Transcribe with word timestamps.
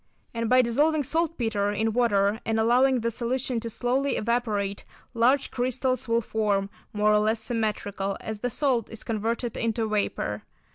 And 0.33 0.49
by 0.49 0.63
dissolving 0.63 1.03
saltpetre 1.03 1.71
in 1.75 1.93
water 1.93 2.39
and 2.43 2.59
allowing 2.59 3.01
the 3.01 3.11
solution 3.11 3.59
to 3.59 3.69
slowly 3.69 4.17
evaporate, 4.17 4.83
large 5.13 5.51
crystals 5.51 6.07
will 6.07 6.21
form, 6.21 6.71
more 6.91 7.13
or 7.13 7.19
less 7.19 7.39
symmetrical, 7.39 8.17
as 8.19 8.39
the 8.39 8.49
salt 8.49 8.89
is 8.89 9.03
converted 9.03 9.55
into 9.55 9.87
vapour. 9.87 10.41